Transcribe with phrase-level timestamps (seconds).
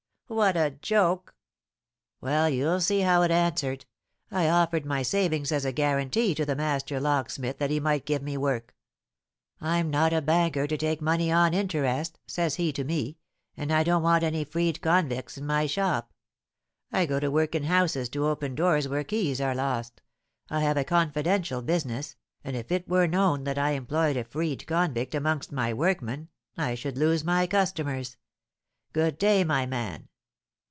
[0.41, 1.35] '""What a joke!"
[2.21, 3.85] "Well, you'll see how it answered.
[4.31, 8.21] I offered my savings as a guarantee to the master locksmith that he might give
[8.23, 8.73] me work.
[9.59, 13.17] 'I'm not a banker to take money on interest,' says he to me,
[13.57, 16.13] 'and I don't want any freed convicts in my shop.
[16.93, 20.01] I go to work in houses to open doors where keys are lost,
[20.49, 24.65] I have a confidential business, and if it were known that I employed a freed
[24.65, 28.15] convict amongst my workmen I should lose my customers.
[28.93, 30.07] Good day, my man.'"